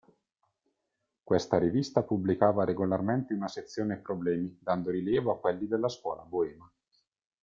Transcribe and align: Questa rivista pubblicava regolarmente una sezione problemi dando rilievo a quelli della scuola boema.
Questa 1.23 1.59
rivista 1.59 2.01
pubblicava 2.01 2.65
regolarmente 2.65 3.35
una 3.35 3.47
sezione 3.47 3.97
problemi 3.99 4.57
dando 4.59 4.89
rilievo 4.89 5.29
a 5.31 5.37
quelli 5.39 5.67
della 5.67 5.89
scuola 5.89 6.23
boema. 6.23 6.67